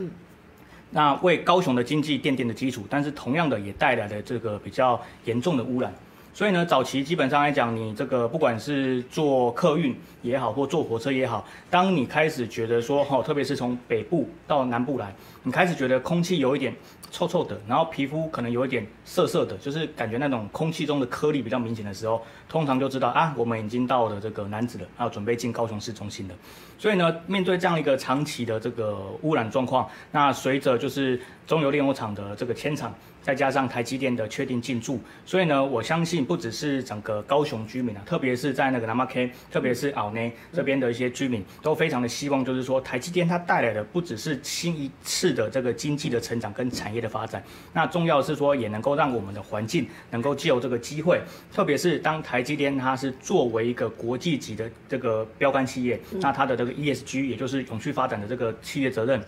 [0.91, 5.93] 那为高雄的经济奠定的基础，但是同样的也带来了这个比较严重的污染。
[6.33, 16.73] 所以呢，早期基本上来讲，你这个不管是坐客运也好，或坐火车也好，当你开始觉得说哈，特别是从北部到南部来，你开始觉得空气有一点。
[17.13, 26.33] 臭臭的，然后皮肤可能有一点涩涩的，就是感觉那种空气中的颗粒比较明显的时候，通常就知道啊，我们已经到了这个男子了，要准备进高雄市中心了。
[26.79, 32.91] 所以呢，面对这样一个长期的这个污染状况，那随着就是中油炼油厂的这个迁厂。
[33.23, 59.23] 再加上台积电的确定进驻，所以呢，我相信不只是整个高雄居民啊，特别是在那个南马 K，特别是奥内这边的一些居民，都非常的希望，就是说台积电它带来的不只是新一次的这个经济的成长跟产业的发展，那重要的是说也能够让我们的环境能够借由这个机会，特别是当台积电它是作为一个国际级的这个标杆企业，那它的这个 ESG 也就是永续发展的这个企业责任，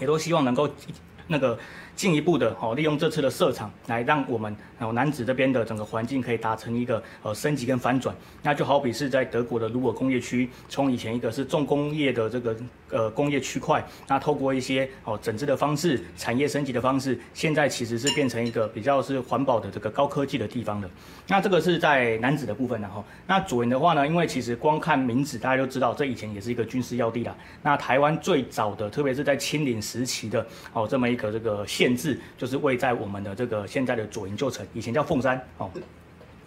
[0.00, 0.68] 也都希望能够
[1.28, 1.56] 那个。
[2.00, 12.56] 进一步的哦，利用这次的设厂来让我们哦南子这边的整个环境可以达成一个呃升级跟翻转，那就好比是在德国的鲁尔工业区，从以前一个是重工业的这个
[12.88, 20.88] 呃工业区块，那透过一些哦整治的方式、产业升级的方式，现在其实是变成一个比较是环保的这个高科技的地方的。
[21.26, 27.36] 那这个是在南子的部分然后，那左营的话呢，因为其实光看名字大家就知道，这以前也是一个军事要地啦。
[27.62, 31.89] 那台湾最早的，特别是在清领时期的哦这么一个这个县。
[32.36, 35.70] 就是位在我们的这个现在的左营旧城，以前叫凤山哦。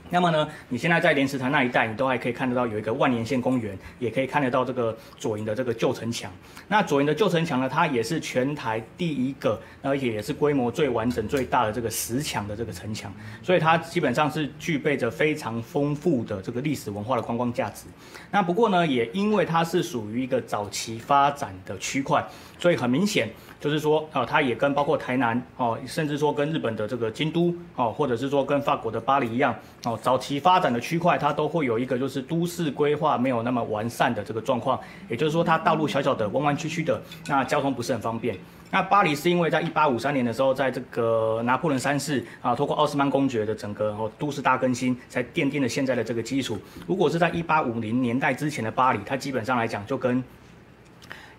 [0.10, 6.32] 那么呢，你现在在莲池潭那一带，你都还可以看得到有一个万年线公园，也可以看得到这个左营的这个旧城墙。
[6.68, 17.86] 那左营的旧城墙呢，它也是全台第一个，而且也是规模最完整、最大的这个石墙的这个城墙，所以它基本上是具备着非常丰富的这个历史文化的观光价值。
[18.30, 22.24] 那不过呢，也因为它是属于一个早期发展的区块，
[22.60, 23.30] 所以很明显。
[23.64, 34.78] 就是说，啊，它也跟包括台南哦，甚至说跟日本的这个京都哦，或者是说跟法国的巴黎一样哦，早期发展的区块，它都会有一个就是都市规划没有那么完善的这个状况。
[35.08, 38.38] 也就是说，它道路小小的、弯弯曲曲的，那交通不是很方便。
[38.70, 46.60] 那巴黎是因为在一八五三年的时候，在这个拿破仑三世啊，通过奥斯曼公爵的整个哦都市大更新，才奠定了现在的这个基础。
[46.86, 50.22] 如果是在一八五零年代之前的巴黎，它基本上来讲就跟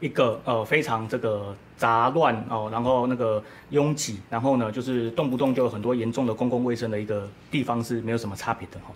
[0.00, 1.54] 一个呃非常这个。
[1.76, 8.94] 杂乱哦，然后那个拥挤，然后呢，就是动不动就有很多严重的公共卫生的一个地方是没有什么差别的哈。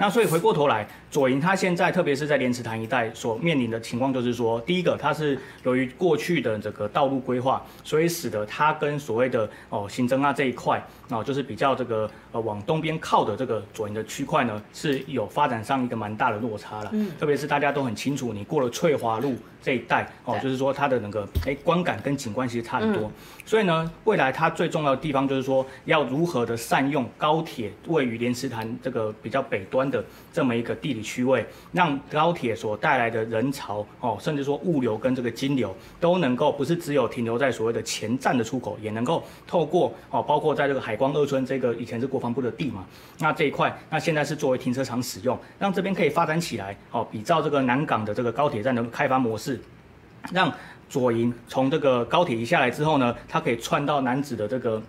[0.00, 16.90] 那所以回过头来，左营它现在特别是在莲池潭一带所面临的情况，就是说，第一个它是由于过去的这个道路规划，所以使得它跟所谓的哦行政啊这一块哦，就是比较这个呃往东边靠的这个左营的区块呢，是有发展上一个蛮大的落差了。
[16.92, 23.12] 嗯，特别是大家都很清楚，你过了翠华路这一带哦，就是说它的那个哎观感跟景观其实差很多，嗯、
[23.44, 42.84] 所以呢，未来它最重要的地方就是说，要如何的善用高铁位于莲池潭这个比较北端的这么一个地理区位，让高铁所带来的人潮哦，甚至说物流跟这个金流都能够不是只有停留在所谓的前站的出口，也能够透过哦，包括在这个海光二村这个以前是国防部的地嘛，
[43.18, 49.60] 那这一块那现在是作为停车场使用，让这边可以发展起来哦，比照这个南港的这个高铁站的开发模式，
[50.32, 50.52] 让。
[50.90, 54.82] 左营从这个高铁一下来之后呢，它可以串到南子的这个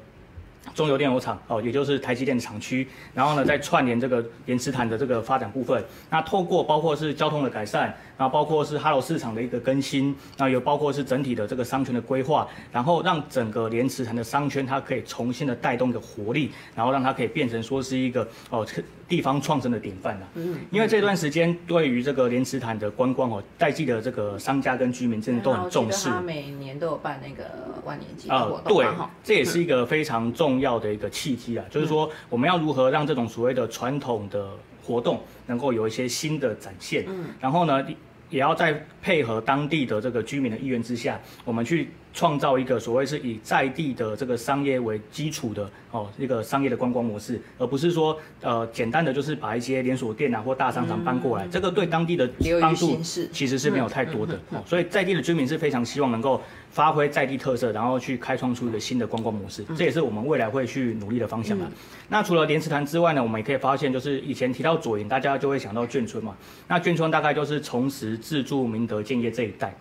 [0.73, 5.83] 中油电油厂哦，也就是台积电厂区，然后呢再串联这个莲池潭的这个发展部分。
[6.09, 7.93] 那透过包括是交通的改善。
[8.19, 18.67] 然后包括是哈罗市场的一个更新，那有包括是整体的这个商圈的规划，然后让整个莲池潭的商圈它可以重新的带动一个活力，然后让它可以变成说是一个哦
[19.07, 20.27] 地方创生的典范了。
[20.35, 26.09] 嗯，因为这段时间对于这个莲池潭的观光哦，代际的这个商家跟居民真的都很重视。
[26.09, 27.49] 他每年都有办那个
[27.85, 28.77] 万年祭的活动。
[28.77, 28.85] 对，
[29.23, 34.49] 这也是一个非常重要的一个契机啊，就是说我们要如何让这种所谓的传统的
[34.83, 37.05] 活动能够有一些新的展现。
[37.07, 37.81] 嗯，然后呢，
[38.29, 41.89] 也要在配合当地的这个居民的意愿之下，我们去
[42.19, 52.29] 创造一个所谓是以在地的这个商业为基础的哦一个商业的观光模式，而不是说呃简单的就是把一些连锁店啊或大商场搬过来，嗯、这个对当地的
[52.59, 52.99] 帮助
[53.31, 54.37] 其实是没有太多的。
[54.49, 61.65] 哦，所以在地的居民是非常希望能够发挥在地特色，然后去开创出一个新的观光模式，这也是我们未来会去努力的方向啊。
[61.69, 61.71] 嗯、
[62.09, 66.35] 那除了莲池潭之外呢，我们也可以发现，就是以前提到左营，大家就会想到眷村嘛。
[66.67, 69.73] 那眷村大概就是重实、自住、明德、建业这一带。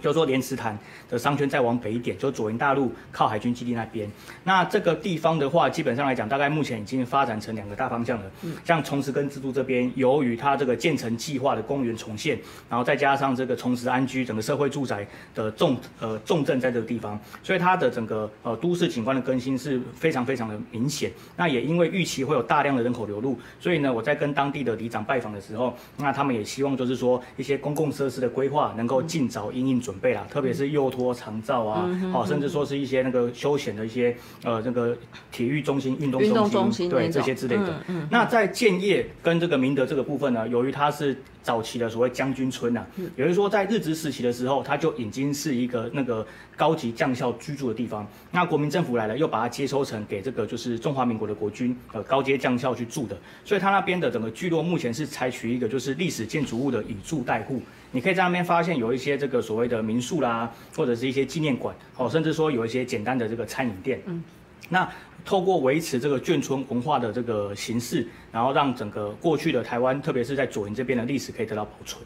[0.00, 0.76] 就说莲池潭
[1.08, 4.10] 的商圈再往北一点，就左营大路靠海军基地那边。
[4.44, 8.30] 那这个地方的话，基本上来讲，大概目前已经发展成两个大方向了。
[8.42, 21.12] 嗯，像崇实跟自住这边，由于它这个建成计划的公园重现，然后再加上这个崇实安居整个社会住宅的重呃重镇在这个地方，所以它的整个呃都市景观的更新是非常非常的明显。
[21.36, 34.96] 那也因为预期会有大量的人口流入，所以呢，我在跟当地的里长拜访的时候，那他们也希望就是说一些公共设施的规划能够尽早应应准备啦，特别是幼托长照啊，哦，甚至说是一些那个休闲的一些呃，那个
[35.32, 37.68] 体育中心、运动中心，中心对这些之类的。
[37.88, 46.24] 嗯嗯、那在建业跟这个明德这个部分呢，由于它是早期的所谓将军村啊，也就是说在日治时期的时候，它就已经是一个那个
[46.56, 48.06] 高级将校居住的地方。
[48.30, 57.60] 那国民政府来了，又把它接收成给这个就是中华民国的国军呃高阶将校去住的，所以它那边的整个聚落目前是采取一个就是历史建筑物的以住代护。
[57.92, 64.00] 你可以在那边发现有一些这个所谓的民宿啦，或者是一些纪念馆，哦，甚至说有一些简单的这个餐饮店。
[64.06, 64.22] 嗯，
[64.68, 64.90] 那
[65.24, 72.02] 透过维持这个眷村文化的这个形式，然后让整个过去的台湾，特别是在左营这边的历史可以得到保存。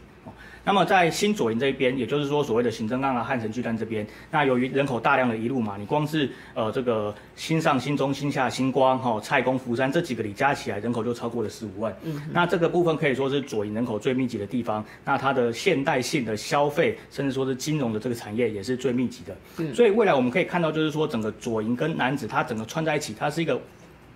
[0.66, 11.96] 那么在新左营这一边，也就是说所谓的行政院啊、汉神巨蛋这边，那由于人口大量的移入嘛，你光是呃这个新上、新中、新下、新光、哈、哦、蔡公、福山这几个里加起来，人口就超过了十五万。
[12.02, 19.36] 嗯，那这个部分可以说是左营人口最密集的地方，那它的现代性的消费，甚至说是金融的这个产业也是最密集的。
[19.58, 23.56] 嗯，所以未来我们可以看到，就是说整个左营跟南子它整个串在一起，它是一个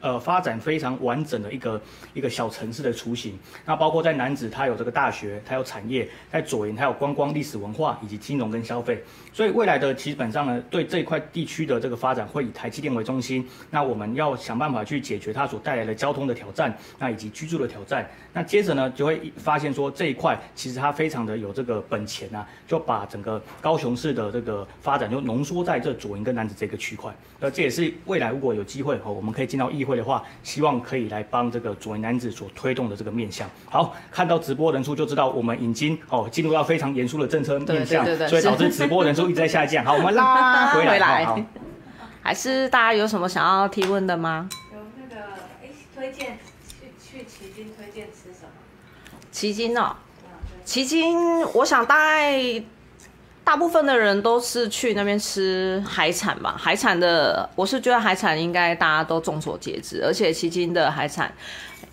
[0.00, 1.80] 呃发展非常完整的一个
[2.14, 3.38] 一个小城市的雏形。
[3.64, 9.02] 那包括在南子，它有这个大学，它有产业；在左营，它有观光、历史文化以及金融跟消费。
[9.32, 13.46] 所以未来的基本上呢，对这一块地区的这个发展会以台积电为中心。
[13.70, 18.08] 那我们要想办法去解决它所带来的交通的挑战，那以及居住的挑战。
[18.32, 27.12] 那接着呢，就会发现说这一块其实它非常的有这个本钱啊，就把整个高雄市的这个发展就浓缩在这左营跟楠梓这个区块。
[27.40, 33.48] 那这也是未来如果有机会哦，我们可以进到议会的话，希望可以来帮这个左营楠梓所推动的这个面向。
[33.64, 39.84] 好，看到直播人数就知道我们已经哦进入到非常严肃的政策面向，对所以导致直播人数一直在下降。
[39.84, 41.44] 好，我们拉 回来。
[42.22, 44.48] 还是大家有什么想要提问的吗？
[44.72, 45.22] 有那个
[45.62, 49.18] 哎，推荐去去奇经推荐吃什么？
[49.32, 49.96] 奇经哦，
[50.64, 52.62] 奇经，我想大概
[53.42, 56.54] 大部分的人都是去那边吃海产吧。
[56.58, 61.32] 海产的，我是觉得海产应该大家都众所皆知，而且奇经的海产，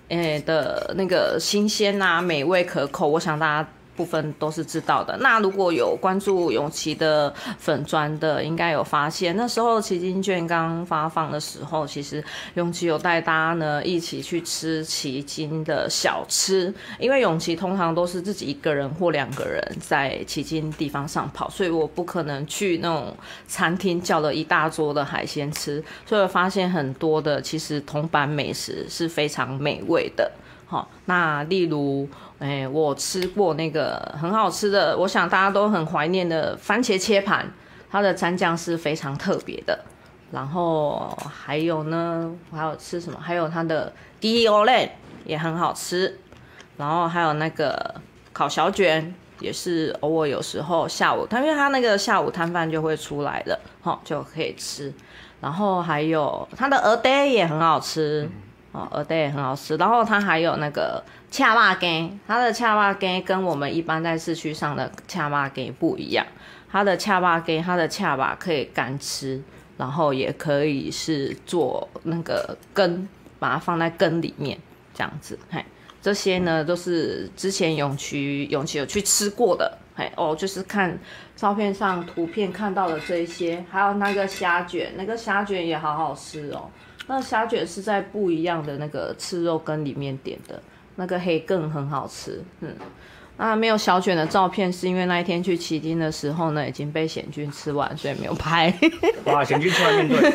[0.09, 3.69] 诶的那个新鲜啊，美味可口，我想大家。
[3.97, 5.17] 部分都是知道的。
[5.17, 16.71] 那如果有关注永琪的粉专的，应该有发现，那时候旗津券刚发放的时候，其实永琪有带大家呢一起去吃旗津的小吃。
[16.99, 23.15] 因为永琪通常都是自己一个人或两个人在旗津地方上跑，所以我不可能去那种
[23.47, 25.83] 餐厅叫了一大桌的海鲜吃。
[26.05, 30.31] 所以发现很多的其实铜板美食是非常美味的。
[30.69, 32.07] 好，那例如，
[32.39, 37.49] 哎、我吃过那个很好吃的，我想大家都很怀念的番茄切盘，
[37.89, 39.79] 它的蘸酱是非常特别的。
[40.29, 43.17] 然后还有呢，我还有吃什么？
[43.17, 44.91] 还有它的鸡欧蕾
[45.23, 46.19] 也很好吃。
[46.75, 47.95] 然后还有那个
[48.33, 54.93] 烤小卷，也是偶尔有时候下午，它因为它那个下午摊贩就会出来了，好，就可以吃。
[55.39, 58.29] 然后还有它的鹅蛋也很好吃。
[58.77, 66.23] 哦，蚵嗲也很好吃，然后它还有那个恰巴羹，它的恰巴羹跟我们一般在市区上的恰巴羹不一样，
[66.71, 69.41] 它的恰巴羹，它的恰巴可以干吃，
[69.77, 73.09] 然后也可以是做那个羹，
[73.39, 74.55] 把它放在羹里面
[74.93, 75.65] 这样子，嘿，
[75.99, 80.95] 这些呢都是之前永琪永琪有去吃过的，嘿，哦，就是看
[81.35, 86.69] 照片上图片看到的这一些，还有那个虾卷，那个虾卷也好好吃哦。
[87.07, 90.61] 那虾卷是在不一样的那个赤肉羹里面点的，
[90.95, 92.43] 那个黑羹很好吃。
[92.59, 92.75] 嗯，
[93.37, 98.73] 那没有小卷的照片，是因为那一天去旗津的时候呢，已经被贤君吃完，所以没有拍。
[99.23, 100.31] 哇，贤君出来面对，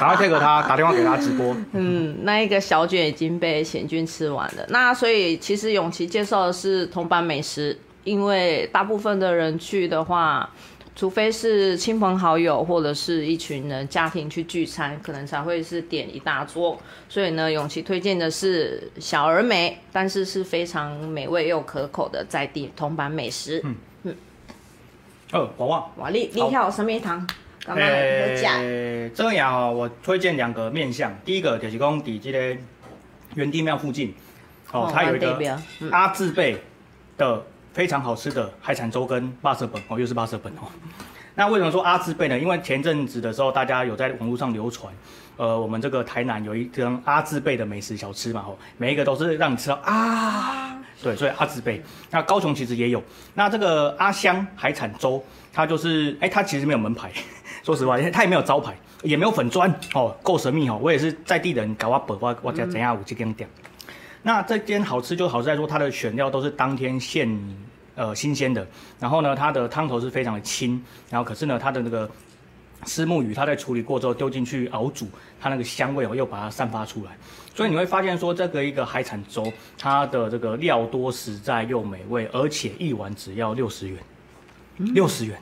[0.00, 1.56] 赶快 take 他，打电话给他直播。
[1.72, 4.66] 嗯，那一个小卷已经被贤君吃完了。
[4.70, 10.50] 那所以其实永琪介绍的是铜板美食，因为大部分的人去的话。
[10.96, 16.80] 除非是亲朋好友或者是一群人家庭去聚餐，可能才会是点一大桌。
[17.06, 23.60] 所以呢，永琪推荐的是小而美，但是是非常美味又可口的在地铜板美食。
[23.62, 24.16] 嗯嗯。
[25.32, 27.26] 哦，娃娃，哇，你你跳什么糖？
[27.62, 28.58] 刚刚在讲。
[29.14, 31.14] 这样哦，我推荐两个面向。
[31.26, 32.56] 第一个就是讲在这个
[33.34, 34.14] 元帝庙附近，
[34.72, 36.56] 哦，它有一个阿字辈
[37.18, 37.44] 的。
[37.76, 40.64] 非常好吃的海产粥跟八色饭哦，又是八色饭哦。
[41.34, 42.38] 那为什么说阿字辈呢？
[42.38, 44.90] 因为前阵子的时候，大家有在网络上流传，
[45.36, 51.82] 呃，我们这个台南有一根阿字辈的美食小吃嘛，吼，每一个都是让你吃到啊，对，所以阿字辈。
[52.10, 53.02] 那高雄其实也有，
[53.34, 57.12] 那这个阿香海产粥，它就是，哎、它其实没有门牌，
[57.62, 60.80] 说实话，它也没有招牌，也没有粉砖，哦，够神秘哦。
[60.80, 63.46] 我也是在地人，搞我本我我家怎样我就跟你讲。
[64.22, 67.28] 那这间好吃就好吃在说它的选料都是当天现，
[67.96, 68.64] 呃新鲜的，
[69.00, 70.80] 然后呢它的汤头是非常的清，
[71.10, 72.08] 然后可是呢它的那个
[72.84, 75.08] 虱目鱼它在处理过之后丢进去熬煮，
[75.40, 77.16] 它那个香味哦又把它散发出来，
[77.54, 83.98] 所以你会发现说这个一个海产粥，它的这个料多实在又美味，而且一碗只要六十元，
[84.76, 85.36] 六十元。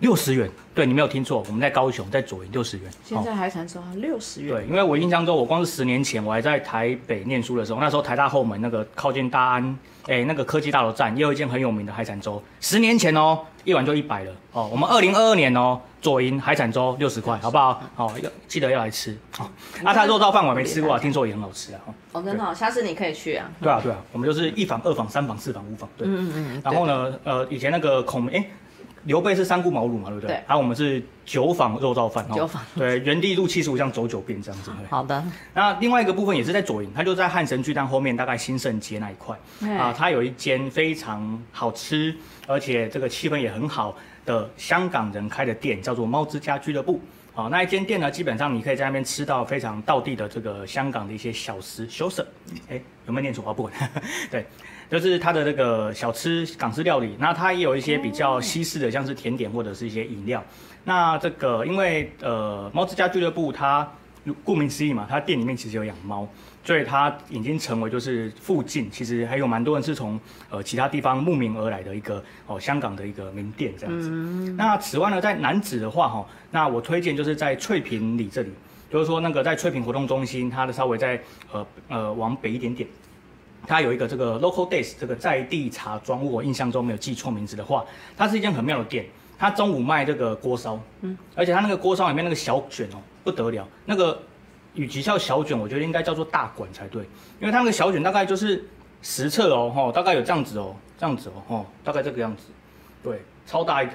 [0.00, 2.90] 六十元，对，你没有听错，我们在高雄，在左营六十元。
[3.04, 4.56] 现在海产粥六十元。
[4.56, 12.42] 对，因为我印象中，我光是十年前我还在台北念书的时候，那时候台大后门那个靠近大安，哎、欸，那个科技大楼站也有一间很有名的海产粥。
[12.60, 14.68] 十年前哦，一碗就一百了哦。
[14.72, 17.82] 我们二零二二年哦，左营海产粥六十块，好不好？
[17.96, 19.14] 哦，要记得要来吃。
[19.38, 19.50] 哦，
[19.82, 21.80] 那他肉燥饭我没吃过，听说也很好吃啊。
[22.12, 23.50] 哦，真的好，下次你可以去啊。
[23.60, 25.86] 对啊，对啊，我们就是一房、二房、三房、四房、五房。
[25.98, 26.62] 对，嗯嗯嗯。
[26.64, 28.42] 然后呢，呃，以前那个孔哎。
[29.00, 30.28] 欸刘备是三顾茅庐嘛，对不对？
[30.28, 30.34] 对。
[30.46, 32.26] 然后我们是九坊肉燥饭。
[32.34, 32.62] 九坊。
[32.76, 34.70] 对，原地路七十五巷走九遍这样子。
[34.90, 35.24] 好的。
[35.54, 39.34] 那另外一个部分也是在左营，它就在汉神巨蛋后面，大概新盛街那一块
[39.78, 39.92] 啊。
[39.96, 42.14] 它有一间非常好吃，
[42.46, 47.00] 而且这个气氛也很好的香港人开的店，叫做猫之家俱乐部。
[47.32, 52.26] 好，那一间店呢，基本上你可以在那边吃到非常道地的这个香港的一些小吃，小食，
[52.68, 52.78] 哎，
[53.10, 53.52] 有没有念错啊？
[53.52, 53.74] 不管，
[54.30, 54.46] 对，
[54.88, 57.16] 就是它的那个小吃港式料理。
[57.18, 60.42] 那它也有一些比较西式的，像是甜点或者是一些饮料。
[60.84, 63.86] 那这个因为呃猫之家俱乐部它
[64.44, 66.28] 顾名思义嘛，它店里面其实有养猫。
[66.62, 70.20] 所以它已经成为就是附近其实还有蛮多人是从
[70.50, 74.10] 呃其他地方慕名而来的一个哦香港的一个名店这样子。
[74.58, 78.50] 那此外呢，在楠梓的话哈，那我推荐就是在翠屏里这里，
[78.90, 81.20] 就是说那个在翠屏活动中心，它的稍微在
[81.52, 82.88] 呃呃往北一点点，
[83.66, 87.84] 它有一个这个 Local Days 这个在地茶庄，我印象中没有记错名字的话，
[88.16, 89.06] 它是一间很妙的店。
[89.38, 94.20] 它中午卖这个锅烧，嗯，而且它那个锅烧里面那个小卷哦不得了，那个。
[94.76, 97.02] 与其叫小卷，我觉得应该叫做大管才对，
[97.40, 98.64] 因为它那个小卷大概就是
[99.02, 102.44] 十册哦，吼，大概有这样子哦，这样子哦，吼，大概这个样子，
[103.02, 103.94] 对，超大一个，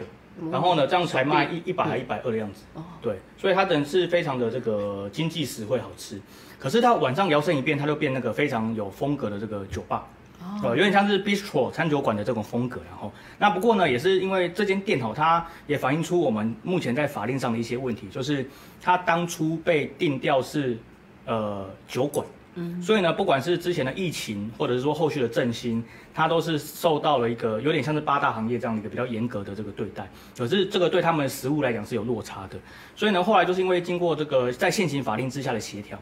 [0.52, 2.64] 然后呢，这样才卖一一百还一百二的样子，
[3.02, 6.20] 对，所以它等是非常的这个经济实惠好吃，
[6.60, 10.06] 可是它晚上摇身一变，它就变那个非常有风格的这个酒吧。
[10.62, 18.48] 呃，有点像是 bistro 餐酒馆的这种风格，然后那不过呢，也是因为这间店哦，它也反映出我们目前在法令上的一些问题，就是
[18.82, 20.78] 它当初被定调是
[21.26, 22.26] 呃酒馆，
[22.56, 25.84] 嗯，所以呢，不管是之前的疫情，或者是说后续的振兴，
[26.14, 32.58] 它都是受到了一个有点像是八大行业这样的一个比较严格的这个对待，可是这个对他们的实物来讲是有落差的，
[32.96, 36.00] 所以呢，后来就是因为经过这个在现行法令之下的协调，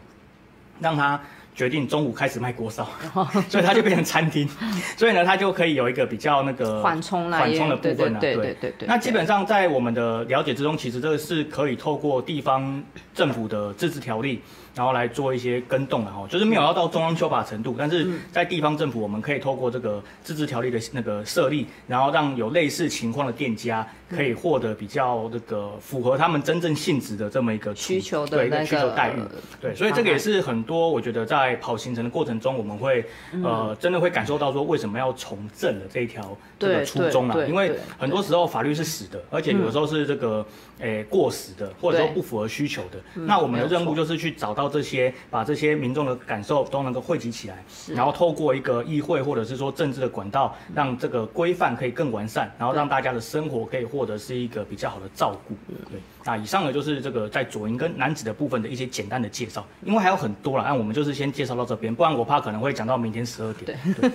[0.79, 1.19] 让他。
[1.55, 2.89] 决定中午开始卖锅烧，
[3.47, 4.49] 所以他就变成餐厅，
[4.97, 8.19] 所以呢，他就可以有一个比较那个缓冲缓冲的部分啊。
[8.19, 8.87] 对对对对。
[8.87, 12.83] 那基本上在我们的了解之中，其实这个是可以透过地方
[13.13, 14.41] 政府的自治条例。
[14.75, 29.19] 然后来做一些跟动，然后就是没有要到中央修法程度，但是在地方政府，我们可以透过这个自治条例的那个设立，然后让有类似情况的店家可以获得比较这个符合他们真正性质的这么一个需求的一个需求待遇。
[29.61, 33.05] 对，所以这个也是很多我觉得在跑行程的过程中，我们会
[33.43, 40.43] 呃真的会感受到说为什么要从政的这一条这个初衷啊，因为很多时候法律是死的，而且有的时候是这个
[40.79, 42.97] 诶过时的，或者说不符合需求的。
[43.13, 44.62] 那我们的任务就是去找到。
[44.69, 55.55] 这些把这些民众的感受都能够汇集起来，然后透过一个议会或者是说政治的管道，让这个规范可以更完善，然后让大家的生活可以获得是一个比较好的照顾。
[55.91, 63.77] 对，那以上呢就是这个在左营跟南子的部分的一些简单的介绍，因为还有很多啦，那我们就是先介绍到这边，不然我怕可能会讲到明天十二点。
[63.99, 64.11] 对。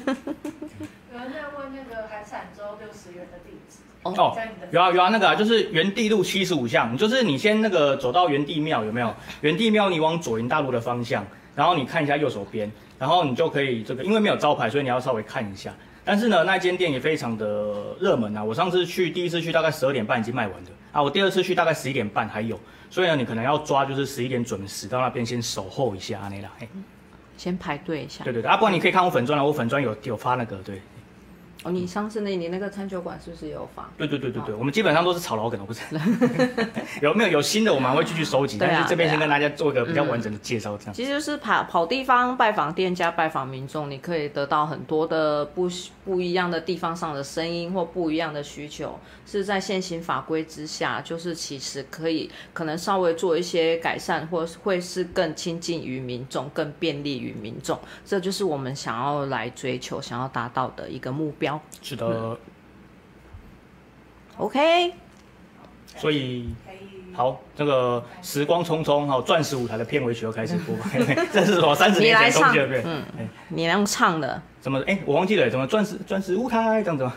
[1.12, 3.78] 有 人在问那个海产粥六十元的地址。
[4.04, 4.36] 哦，
[4.70, 9.14] 有啊有啊，那个啊，就是原地路七十五巷，就是你先那个走到原地庙有没有？
[9.40, 15.74] 原地庙你往左营大路的方向，然后你看一下右手边，然后你就可以这个，因为没有招牌，所以你要稍微看一下。
[16.04, 26.50] 但是呢，那间店也非常的热门啊，我上次去第一次去大概十二点半已经卖完了啊，我第二次去大概十一点半还有，所以呢，你可能要抓就是十一点准时到那边先守候一下那啦，
[27.36, 28.24] 先排队一下。
[28.24, 30.80] 对对对，啊，不然你可以看我粉砖了，我粉砖有有发那个对。
[31.68, 33.90] 哦，你上次那你那个餐酒馆是不是有房？
[33.98, 35.82] 对对对对对，我们基本上都是炒老梗，不是？
[37.02, 38.56] 有没有有新的，我们还会继续收集。
[38.58, 40.94] 但是这边先跟大家做一个比较完整的介绍，这样。
[40.94, 45.68] 其实就是跑跑地方，拜访店家，拜访民众，你可以得到很多的不
[46.04, 57.78] 不一样的地方上的声音或不一样的需求，是在现行法规之下，就是其实可以可能稍微做一些改善，或会是更亲近于民众，更便利于民众。
[58.06, 61.57] 这就是我们想要来追求、想要达到的一个目标。
[61.82, 62.36] 是的、嗯、
[64.38, 64.92] ，OK，
[65.96, 66.54] 所以
[67.14, 70.74] 好，这个时光匆匆，好，钻石舞台的片尾曲又开始播，
[71.32, 71.74] 这是什么？
[71.74, 73.02] 三十年前空气的片，嗯，
[73.48, 74.82] 你来唱的，怎么？
[74.86, 77.14] 哎，我忘记了，怎么钻石钻石舞台这样子吗？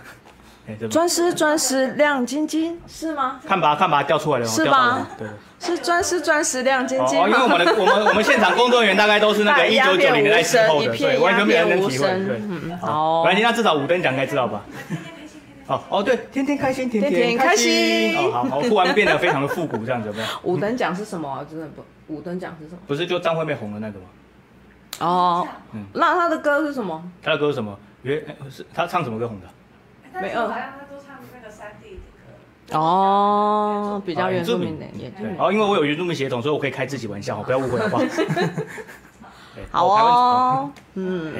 [0.89, 3.39] 钻石钻石亮晶晶，是吗？
[3.45, 5.07] 看吧看吧，掉出来了，是吧？
[5.17, 5.28] 对。
[5.59, 7.19] 是钻石钻石亮晶晶。
[7.19, 12.07] 哦，因为我们的 我们我们现场工作人员大概都是那个一九九零年代时候的，对，完全没有人体会。
[12.07, 14.63] 对，嗯，好，没关系，那至少五等奖应该知道吧？
[15.67, 18.17] 哦哦，对，天天开心，天天开心。
[18.17, 20.28] 哦，好好，突然变得非常的复古，这样子有没有？
[20.43, 21.45] 五等奖是什么？
[21.47, 21.84] 真的不，
[22.15, 22.80] 五等奖是什么？
[22.88, 24.05] 不是就张惠妹红的那个吗？
[24.99, 27.03] 哦，嗯，那他的歌是什么？
[27.22, 27.78] 他的歌是什么？
[28.01, 28.19] 原
[28.49, 29.45] 是他唱什么歌红的？
[30.20, 31.99] 没有，好像他都唱那个山地。
[32.74, 38.03] 哦，比较原住民的，对，哦，因为我有原住民血统，所以我可以开自己玩笑，不要误会，好不好？
[39.72, 41.34] 好哦，嗯，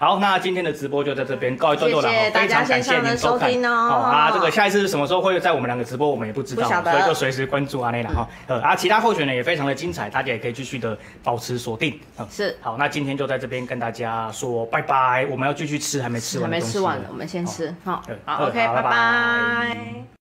[0.00, 3.68] 好，那今天的直播就在这边告一段落了，非常感谢您收看哦。
[3.68, 8.26] 好啊，这个下一次是什么时候会在我们两个直播，我们也不知道，所以就随时关注阿内了哈。
[8.46, 12.00] 呃，啊，其他候选人也非常的精彩，大家也可以继续的保持锁定。
[12.30, 20.16] 是，好，那今天就在这边跟大家说拜拜，我们要继续吃还没吃完，还没吃完，我们先吃，好，好，OK，拜拜。